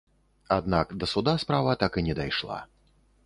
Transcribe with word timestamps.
Аднак 0.55 0.95
да 1.03 1.09
суда 1.11 1.33
справа 1.45 1.77
так 1.83 1.99
і 2.03 2.07
не 2.09 2.15
дайшла. 2.21 2.59